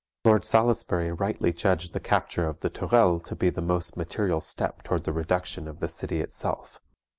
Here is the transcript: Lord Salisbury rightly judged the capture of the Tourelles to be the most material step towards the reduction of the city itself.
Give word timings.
Lord 0.25 0.43
Salisbury 0.43 1.11
rightly 1.11 1.53
judged 1.53 1.93
the 1.93 1.99
capture 1.99 2.47
of 2.47 2.61
the 2.61 2.71
Tourelles 2.71 3.21
to 3.25 3.35
be 3.35 3.51
the 3.51 3.61
most 3.61 3.95
material 3.95 4.41
step 4.41 4.81
towards 4.81 5.03
the 5.03 5.13
reduction 5.13 5.67
of 5.67 5.79
the 5.79 5.87
city 5.87 6.21
itself. 6.21 6.81